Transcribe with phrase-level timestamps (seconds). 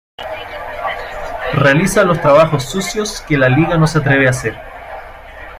[1.53, 4.55] Realiza los trabajos sucios que la liga no se atreve a hacer.